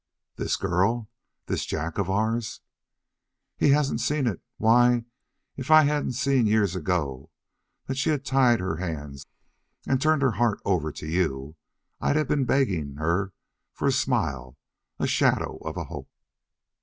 [0.35, 1.11] "This girl?
[1.45, 2.61] This Jack of ours?"
[3.55, 4.41] "He hasn't seen it!
[4.57, 5.05] Why,
[5.55, 7.29] if I hadn't seen years ago
[7.85, 9.27] that she had tied her hands
[9.85, 11.55] and turned her heart over to you,
[11.99, 13.31] I'd have been begging her
[13.73, 14.57] for a smile,
[14.97, 16.09] a shadow of a hope."